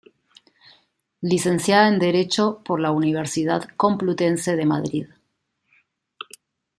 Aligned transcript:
Licenciada 1.21 1.87
en 1.87 1.99
Derecho 1.99 2.63
por 2.65 2.79
la 2.79 2.89
Universidad 2.89 3.67
Complutense 3.77 4.55
de 4.55 4.65
Madrid. 4.65 5.05